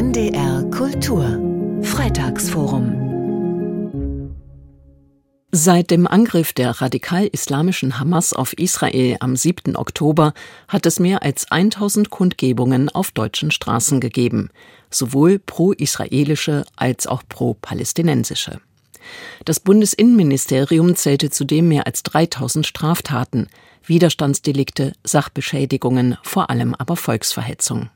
NDR 0.00 0.64
Kultur 0.70 1.38
Freitagsforum 1.82 4.32
Seit 5.52 5.90
dem 5.90 6.06
Angriff 6.06 6.54
der 6.54 6.70
radikal-islamischen 6.70 8.00
Hamas 8.00 8.32
auf 8.32 8.54
Israel 8.54 9.18
am 9.20 9.36
7. 9.36 9.76
Oktober 9.76 10.32
hat 10.68 10.86
es 10.86 11.00
mehr 11.00 11.22
als 11.22 11.50
1000 11.50 12.08
Kundgebungen 12.08 12.88
auf 12.88 13.10
deutschen 13.10 13.50
Straßen 13.50 14.00
gegeben, 14.00 14.48
sowohl 14.88 15.38
pro-israelische 15.38 16.64
als 16.76 17.06
auch 17.06 17.22
pro-palästinensische. 17.28 18.58
Das 19.44 19.60
Bundesinnenministerium 19.60 20.96
zählte 20.96 21.28
zudem 21.28 21.68
mehr 21.68 21.86
als 21.86 22.02
3000 22.04 22.66
Straftaten, 22.66 23.48
Widerstandsdelikte, 23.84 24.94
Sachbeschädigungen, 25.04 26.16
vor 26.22 26.48
allem 26.48 26.74
aber 26.74 26.96
Volksverhetzung. 26.96 27.90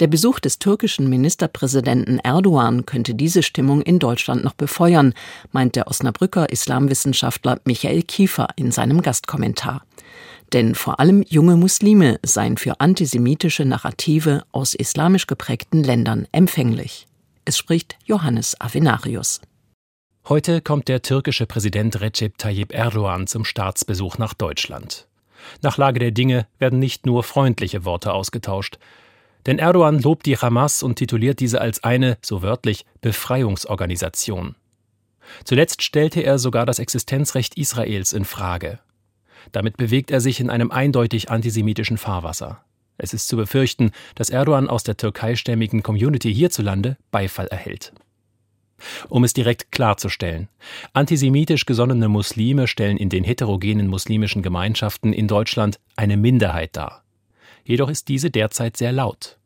Der 0.00 0.06
Besuch 0.06 0.40
des 0.40 0.58
türkischen 0.58 1.08
Ministerpräsidenten 1.08 2.18
Erdogan 2.18 2.86
könnte 2.86 3.14
diese 3.14 3.42
Stimmung 3.42 3.82
in 3.82 3.98
Deutschland 3.98 4.44
noch 4.44 4.54
befeuern, 4.54 5.14
meint 5.52 5.76
der 5.76 5.88
Osnabrücker 5.88 6.50
Islamwissenschaftler 6.50 7.60
Michael 7.64 8.02
Kiefer 8.02 8.48
in 8.56 8.72
seinem 8.72 9.02
Gastkommentar. 9.02 9.84
Denn 10.52 10.74
vor 10.74 11.00
allem 11.00 11.22
junge 11.28 11.56
Muslime 11.56 12.18
seien 12.24 12.56
für 12.56 12.80
antisemitische 12.80 13.64
Narrative 13.64 14.44
aus 14.52 14.74
islamisch 14.74 15.26
geprägten 15.26 15.82
Ländern 15.82 16.28
empfänglich. 16.32 17.06
Es 17.44 17.58
spricht 17.58 17.96
Johannes 18.04 18.60
Avenarius. 18.60 19.40
Heute 20.28 20.62
kommt 20.62 20.88
der 20.88 21.02
türkische 21.02 21.44
Präsident 21.44 22.00
Recep 22.00 22.38
Tayyip 22.38 22.72
Erdogan 22.72 23.26
zum 23.26 23.44
Staatsbesuch 23.44 24.16
nach 24.16 24.32
Deutschland. 24.32 25.06
Nach 25.60 25.76
Lage 25.76 25.98
der 25.98 26.12
Dinge 26.12 26.46
werden 26.58 26.78
nicht 26.78 27.04
nur 27.04 27.22
freundliche 27.22 27.84
Worte 27.84 28.14
ausgetauscht. 28.14 28.78
Denn 29.46 29.58
Erdogan 29.58 30.00
lobt 30.00 30.26
die 30.26 30.38
Hamas 30.38 30.82
und 30.82 30.96
tituliert 30.96 31.40
diese 31.40 31.60
als 31.60 31.84
eine, 31.84 32.16
so 32.22 32.42
wörtlich, 32.42 32.86
Befreiungsorganisation. 33.00 34.56
Zuletzt 35.44 35.82
stellte 35.82 36.20
er 36.20 36.38
sogar 36.38 36.66
das 36.66 36.78
Existenzrecht 36.78 37.56
Israels 37.56 38.12
in 38.12 38.24
Frage. 38.24 38.78
Damit 39.52 39.76
bewegt 39.76 40.10
er 40.10 40.20
sich 40.20 40.40
in 40.40 40.50
einem 40.50 40.70
eindeutig 40.70 41.30
antisemitischen 41.30 41.98
Fahrwasser. 41.98 42.64
Es 42.96 43.12
ist 43.12 43.28
zu 43.28 43.36
befürchten, 43.36 43.90
dass 44.14 44.30
Erdogan 44.30 44.68
aus 44.68 44.84
der 44.84 44.96
türkeistämmigen 44.96 45.82
Community 45.82 46.32
hierzulande 46.32 46.96
Beifall 47.10 47.48
erhält. 47.48 47.92
Um 49.08 49.24
es 49.24 49.32
direkt 49.32 49.72
klarzustellen, 49.72 50.48
antisemitisch 50.92 51.64
gesonnene 51.66 52.08
Muslime 52.08 52.66
stellen 52.66 52.96
in 52.96 53.08
den 53.08 53.24
heterogenen 53.24 53.88
muslimischen 53.88 54.42
Gemeinschaften 54.42 55.12
in 55.12 55.28
Deutschland 55.28 55.80
eine 55.96 56.16
Minderheit 56.16 56.76
dar 56.76 57.03
jedoch 57.64 57.90
ist 57.90 58.08
diese 58.08 58.30
derzeit 58.30 58.76
sehr 58.76 58.92
laut. 58.92 59.38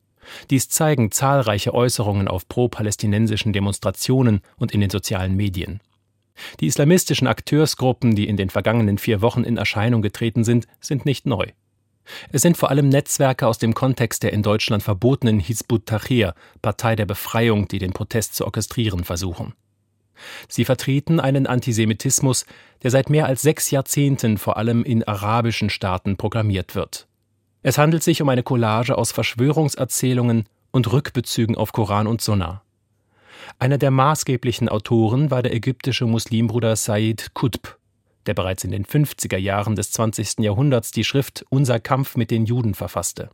Dies 0.51 0.69
zeigen 0.69 1.11
zahlreiche 1.11 1.75
Äußerungen 1.75 2.29
auf 2.29 2.49
pro-palästinensischen 2.49 3.53
Demonstrationen 3.53 4.41
und 4.57 4.73
in 4.73 4.81
den 4.81 4.91
sozialen 4.91 5.37
Medien. 5.37 5.81
Die 6.61 6.67
islamistischen 6.67 7.27
Akteursgruppen, 7.27 8.15
die 8.15 8.29
in 8.29 8.37
den 8.37 8.51
vergangenen 8.51 8.99
vier 8.99 9.23
Wochen 9.23 9.43
in 9.43 9.57
Erscheinung 9.57 10.03
getreten 10.03 10.45
sind, 10.45 10.67
sind 10.81 11.05
nicht 11.05 11.27
neu. 11.27 11.47
Es 12.33 12.43
sind 12.43 12.57
vor 12.57 12.71
allem 12.71 12.89
Netzwerke 12.89 13.47
aus 13.47 13.59
dem 13.59 13.75
Kontext 13.75 14.23
der 14.23 14.33
in 14.33 14.43
Deutschland 14.43 14.83
verbotenen 14.83 15.41
Hizbut 15.41 15.87
Tahrir, 15.87 16.35
Partei 16.63 16.97
der 16.97 17.07
Befreiung, 17.07 17.69
die 17.69 17.79
den 17.79 17.93
Protest 17.93 18.35
zu 18.35 18.45
orchestrieren 18.45 19.05
versuchen. 19.05 19.55
Sie 20.49 20.65
vertreten 20.65 21.21
einen 21.21 21.47
Antisemitismus, 21.47 22.47
der 22.83 22.91
seit 22.91 23.11
mehr 23.11 23.27
als 23.27 23.43
sechs 23.43 23.71
Jahrzehnten 23.71 24.39
vor 24.39 24.57
allem 24.57 24.85
in 24.85 25.05
arabischen 25.05 25.71
Staaten 25.71 26.17
programmiert 26.17 26.75
wird. 26.75 27.08
Es 27.69 27.77
handelt 27.77 28.03
sich 28.03 28.23
um 28.23 28.31
eine 28.31 28.43
Collage 28.43 28.97
aus 28.97 29.13
Verschwörungserzählungen 29.13 30.47
und 30.71 30.91
Rückbezügen 30.91 31.55
auf 31.55 31.73
Koran 31.73 32.07
und 32.07 32.23
Sunna. 32.23 32.63
Einer 33.59 33.77
der 33.77 33.91
maßgeblichen 33.91 34.71
Autoren 34.71 35.31
war 35.31 35.43
der 35.43 35.53
ägyptische 35.53 36.07
Muslimbruder 36.07 36.77
Said 36.77 37.35
Qutb, 37.35 37.77
der 38.25 38.33
bereits 38.33 38.65
in 38.65 38.71
den 38.71 38.87
50er 38.87 39.37
Jahren 39.37 39.77
des 39.77 39.93
20. 39.93 40.39
Jahrhunderts 40.39 40.93
die 40.93 41.05
Schrift 41.05 41.45
Unser 41.51 41.79
Kampf 41.79 42.17
mit 42.17 42.31
den 42.31 42.47
Juden 42.47 42.73
verfasste. 42.73 43.29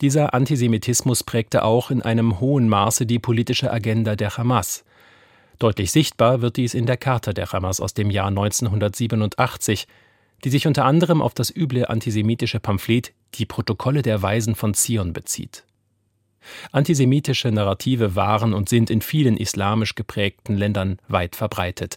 Dieser 0.00 0.32
Antisemitismus 0.32 1.22
prägte 1.22 1.64
auch 1.64 1.90
in 1.90 2.00
einem 2.00 2.40
hohen 2.40 2.66
Maße 2.70 3.04
die 3.04 3.18
politische 3.18 3.70
Agenda 3.70 4.16
der 4.16 4.38
Hamas. 4.38 4.86
Deutlich 5.58 5.92
sichtbar 5.92 6.40
wird 6.40 6.56
dies 6.56 6.72
in 6.72 6.86
der 6.86 6.96
Charta 6.96 7.34
der 7.34 7.52
Hamas 7.52 7.82
aus 7.82 7.92
dem 7.92 8.10
Jahr 8.10 8.28
1987, 8.28 9.86
die 10.44 10.50
sich 10.50 10.66
unter 10.66 10.86
anderem 10.86 11.20
auf 11.20 11.34
das 11.34 11.54
üble 11.54 11.84
antisemitische 11.84 12.58
Pamphlet 12.58 13.12
Die 13.34 13.46
Protokolle 13.46 14.02
der 14.02 14.22
Weisen 14.22 14.54
von 14.54 14.74
Zion 14.74 15.12
bezieht. 15.12 15.64
Antisemitische 16.72 17.50
Narrative 17.50 18.16
waren 18.16 18.52
und 18.52 18.68
sind 18.68 18.90
in 18.90 19.00
vielen 19.00 19.36
islamisch 19.36 19.94
geprägten 19.94 20.56
Ländern 20.56 20.98
weit 21.08 21.36
verbreitet. 21.36 21.96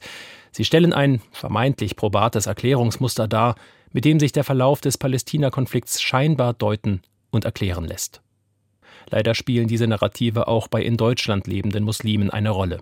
Sie 0.51 0.65
stellen 0.65 0.93
ein 0.93 1.21
vermeintlich 1.31 1.95
probates 1.95 2.45
Erklärungsmuster 2.45 3.27
dar, 3.27 3.55
mit 3.91 4.05
dem 4.05 4.19
sich 4.19 4.31
der 4.31 4.43
Verlauf 4.43 4.81
des 4.81 4.97
Palästina-Konflikts 4.97 6.01
scheinbar 6.01 6.53
deuten 6.53 7.01
und 7.29 7.45
erklären 7.45 7.85
lässt. 7.85 8.21
Leider 9.09 9.35
spielen 9.35 9.67
diese 9.67 9.87
Narrative 9.87 10.47
auch 10.47 10.67
bei 10.67 10.81
in 10.81 10.97
Deutschland 10.97 11.47
lebenden 11.47 11.83
Muslimen 11.83 12.29
eine 12.29 12.49
Rolle. 12.49 12.81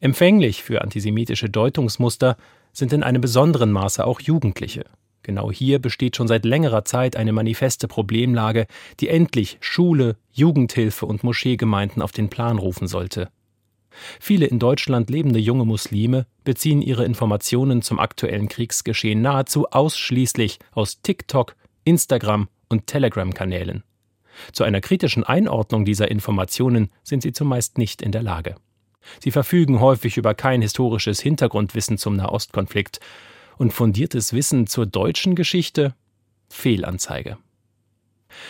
Empfänglich 0.00 0.62
für 0.62 0.82
antisemitische 0.82 1.48
Deutungsmuster 1.48 2.36
sind 2.72 2.92
in 2.92 3.02
einem 3.02 3.20
besonderen 3.20 3.72
Maße 3.72 4.04
auch 4.04 4.20
Jugendliche. 4.20 4.84
Genau 5.22 5.50
hier 5.50 5.78
besteht 5.78 6.16
schon 6.16 6.28
seit 6.28 6.44
längerer 6.44 6.84
Zeit 6.84 7.16
eine 7.16 7.32
manifeste 7.32 7.88
Problemlage, 7.88 8.66
die 9.00 9.08
endlich 9.08 9.58
Schule, 9.60 10.16
Jugendhilfe 10.32 11.06
und 11.06 11.24
Moscheegemeinden 11.24 12.02
auf 12.02 12.12
den 12.12 12.30
Plan 12.30 12.58
rufen 12.58 12.88
sollte. 12.88 13.28
Viele 14.20 14.46
in 14.46 14.58
Deutschland 14.58 15.10
lebende 15.10 15.38
junge 15.38 15.64
Muslime 15.64 16.26
beziehen 16.44 16.80
ihre 16.80 17.04
Informationen 17.04 17.82
zum 17.82 17.98
aktuellen 17.98 18.48
Kriegsgeschehen 18.48 19.20
nahezu 19.20 19.66
ausschließlich 19.68 20.58
aus 20.72 21.02
TikTok, 21.02 21.56
Instagram 21.84 22.48
und 22.68 22.86
Telegram-Kanälen. 22.86 23.82
Zu 24.52 24.64
einer 24.64 24.80
kritischen 24.80 25.24
Einordnung 25.24 25.84
dieser 25.84 26.10
Informationen 26.10 26.90
sind 27.02 27.22
sie 27.22 27.32
zumeist 27.32 27.78
nicht 27.78 28.00
in 28.00 28.12
der 28.12 28.22
Lage. 28.22 28.54
Sie 29.18 29.30
verfügen 29.30 29.80
häufig 29.80 30.16
über 30.16 30.34
kein 30.34 30.62
historisches 30.62 31.20
Hintergrundwissen 31.20 31.98
zum 31.98 32.16
Nahostkonflikt 32.16 33.00
und 33.60 33.74
fundiertes 33.74 34.32
Wissen 34.32 34.66
zur 34.66 34.86
deutschen 34.86 35.34
Geschichte 35.34 35.94
Fehlanzeige. 36.48 37.36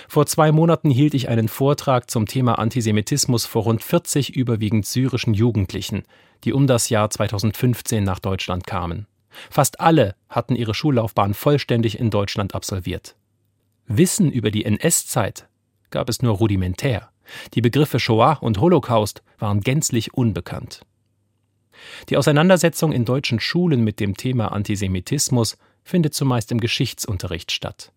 Vor 0.09 0.27
zwei 0.27 0.53
Monaten 0.53 0.89
hielt 0.89 1.15
ich 1.15 1.29
einen 1.29 1.49
Vortrag 1.49 2.09
zum 2.09 2.27
Thema 2.27 2.61
Antisemitismus 2.61 3.45
vor 3.45 3.65
rund 3.65 3.83
40 3.83 4.37
überwiegend 4.37 4.87
syrischen 4.87 5.35
Jugendlichen, 5.35 6.05
die 6.45 6.53
um 6.53 6.69
das 6.69 6.91
Jahr 6.91 7.11
2015 7.11 8.05
nach 8.05 8.21
Deutschland 8.21 8.69
kamen. 8.69 9.09
Fast 9.51 9.81
alle 9.81 10.15
hatten 10.29 10.55
ihre 10.55 10.75
Schullaufbahn 10.75 11.35
vollständig 11.35 11.99
in 11.99 12.11
Deutschland 12.11 12.55
absolviert. 12.55 13.17
Wissen 13.89 14.31
über 14.31 14.53
die 14.53 14.65
NS-Zeit 14.65 15.49
gab 15.91 16.09
es 16.09 16.23
nur 16.23 16.37
rudimentär. 16.37 17.11
Die 17.55 17.61
Begriffe 17.61 17.99
Shoah 17.99 18.39
und 18.41 18.61
Holocaust 18.61 19.25
waren 19.41 19.61
gänzlich 19.61 20.15
unbekannt. 20.15 20.83
Die 22.09 22.17
Auseinandersetzung 22.17 22.93
in 22.93 23.05
deutschen 23.05 23.41
Schulen 23.41 23.83
mit 23.83 24.01
dem 24.01 24.17
Thema 24.17 24.53
Antisemitismus 24.53 25.57
findet 25.83 26.15
zumeist 26.15 26.53
im 26.53 26.61
Geschichtsunterricht 26.61 27.53
statt. 27.53 27.93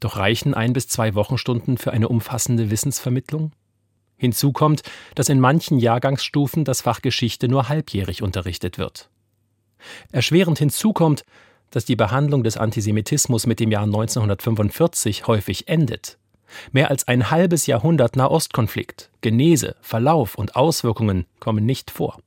Doch 0.00 0.16
reichen 0.16 0.54
ein 0.54 0.72
bis 0.72 0.88
zwei 0.88 1.14
Wochenstunden 1.14 1.78
für 1.78 1.92
eine 1.92 2.08
umfassende 2.08 2.70
Wissensvermittlung? 2.70 3.52
Hinzu 4.16 4.52
kommt, 4.52 4.82
dass 5.14 5.28
in 5.28 5.40
manchen 5.40 5.78
Jahrgangsstufen 5.78 6.64
das 6.64 6.82
Fach 6.82 7.02
Geschichte 7.02 7.48
nur 7.48 7.68
halbjährig 7.68 8.22
unterrichtet 8.22 8.78
wird. 8.78 9.08
Erschwerend 10.10 10.58
hinzu 10.58 10.92
kommt, 10.92 11.24
dass 11.70 11.84
die 11.84 11.96
Behandlung 11.96 12.42
des 12.42 12.56
Antisemitismus 12.56 13.46
mit 13.46 13.60
dem 13.60 13.70
Jahr 13.70 13.84
1945 13.84 15.26
häufig 15.26 15.68
endet 15.68 16.18
Mehr 16.72 16.90
als 16.90 17.06
ein 17.08 17.30
halbes 17.30 17.66
Jahrhundert 17.66 18.16
Nahostkonflikt, 18.16 19.10
Genese, 19.20 19.76
Verlauf 19.80 20.34
und 20.34 20.56
Auswirkungen 20.56 21.26
kommen 21.40 21.64
nicht 21.66 21.90
vor. 21.90 22.18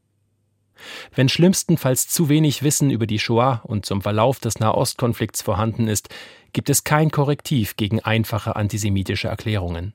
Wenn 1.15 1.29
schlimmstenfalls 1.29 2.07
zu 2.07 2.29
wenig 2.29 2.63
Wissen 2.63 2.89
über 2.89 3.07
die 3.07 3.19
Shoah 3.19 3.61
und 3.63 3.85
zum 3.85 4.01
Verlauf 4.01 4.39
des 4.39 4.59
Nahostkonflikts 4.59 5.41
vorhanden 5.41 5.87
ist, 5.87 6.09
gibt 6.53 6.69
es 6.69 6.83
kein 6.83 7.11
Korrektiv 7.11 7.75
gegen 7.77 7.99
einfache 7.99 8.55
antisemitische 8.55 9.27
Erklärungen. 9.27 9.93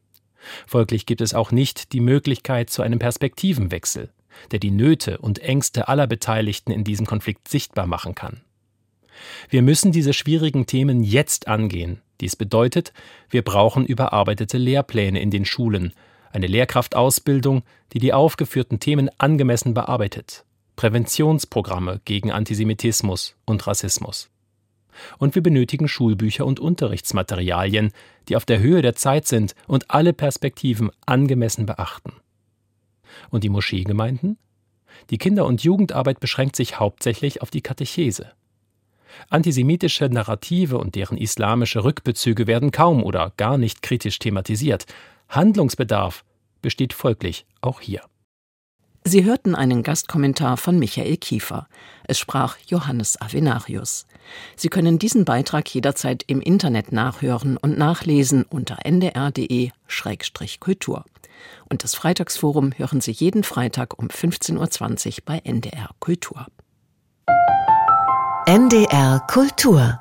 Folglich 0.66 1.06
gibt 1.06 1.20
es 1.20 1.34
auch 1.34 1.50
nicht 1.50 1.92
die 1.92 2.00
Möglichkeit 2.00 2.70
zu 2.70 2.82
einem 2.82 2.98
Perspektivenwechsel, 2.98 4.10
der 4.50 4.58
die 4.58 4.70
Nöte 4.70 5.18
und 5.18 5.38
Ängste 5.40 5.88
aller 5.88 6.06
Beteiligten 6.06 6.70
in 6.70 6.84
diesem 6.84 7.06
Konflikt 7.06 7.48
sichtbar 7.48 7.86
machen 7.86 8.14
kann. 8.14 8.42
Wir 9.48 9.62
müssen 9.62 9.92
diese 9.92 10.12
schwierigen 10.12 10.66
Themen 10.66 11.02
jetzt 11.02 11.48
angehen, 11.48 12.02
dies 12.20 12.36
bedeutet, 12.36 12.92
wir 13.30 13.42
brauchen 13.42 13.84
überarbeitete 13.86 14.58
Lehrpläne 14.58 15.20
in 15.20 15.30
den 15.30 15.44
Schulen, 15.44 15.92
eine 16.32 16.46
Lehrkraftausbildung, 16.46 17.62
die 17.92 17.98
die 17.98 18.12
aufgeführten 18.12 18.80
Themen 18.80 19.10
angemessen 19.18 19.74
bearbeitet, 19.74 20.44
Präventionsprogramme 20.76 22.00
gegen 22.04 22.30
Antisemitismus 22.30 23.34
und 23.46 23.66
Rassismus. 23.66 24.30
Und 25.18 25.34
wir 25.34 25.42
benötigen 25.42 25.88
Schulbücher 25.88 26.46
und 26.46 26.60
Unterrichtsmaterialien, 26.60 27.92
die 28.28 28.36
auf 28.36 28.44
der 28.44 28.60
Höhe 28.60 28.82
der 28.82 28.94
Zeit 28.94 29.26
sind 29.26 29.54
und 29.66 29.90
alle 29.90 30.12
Perspektiven 30.12 30.90
angemessen 31.04 31.66
beachten. 31.66 32.12
Und 33.30 33.44
die 33.44 33.48
Moscheegemeinden? 33.48 34.38
Die 35.10 35.18
Kinder- 35.18 35.46
und 35.46 35.62
Jugendarbeit 35.62 36.20
beschränkt 36.20 36.56
sich 36.56 36.78
hauptsächlich 36.78 37.42
auf 37.42 37.50
die 37.50 37.60
Katechese. 37.60 38.32
Antisemitische 39.28 40.08
Narrative 40.08 40.78
und 40.78 40.94
deren 40.94 41.16
islamische 41.16 41.84
Rückbezüge 41.84 42.46
werden 42.46 42.70
kaum 42.70 43.02
oder 43.02 43.32
gar 43.36 43.56
nicht 43.56 43.82
kritisch 43.82 44.18
thematisiert. 44.18 44.86
Handlungsbedarf 45.28 46.24
besteht 46.60 46.92
folglich 46.92 47.46
auch 47.60 47.80
hier. 47.80 48.02
Sie 49.08 49.24
hörten 49.24 49.54
einen 49.54 49.84
Gastkommentar 49.84 50.56
von 50.56 50.80
Michael 50.80 51.16
Kiefer. 51.16 51.68
Es 52.08 52.18
sprach 52.18 52.56
Johannes 52.66 53.20
Avenarius. 53.20 54.04
Sie 54.56 54.68
können 54.68 54.98
diesen 54.98 55.24
Beitrag 55.24 55.72
jederzeit 55.72 56.24
im 56.26 56.40
Internet 56.40 56.90
nachhören 56.90 57.56
und 57.56 57.78
nachlesen 57.78 58.42
unter 58.42 58.84
ndr.de-kultur. 58.84 61.04
Und 61.68 61.84
das 61.84 61.94
Freitagsforum 61.94 62.72
hören 62.76 63.00
Sie 63.00 63.12
jeden 63.12 63.44
Freitag 63.44 63.96
um 63.96 64.08
15.20 64.08 65.06
Uhr 65.06 65.14
bei 65.24 65.38
NDR 65.38 65.90
Kultur. 66.00 66.48
NDR 68.46 69.20
Kultur 69.28 70.00